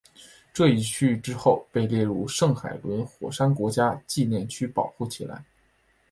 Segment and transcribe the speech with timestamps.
[0.51, 5.45] 这一区域之后被列入圣海伦火山国家纪念区保护起来。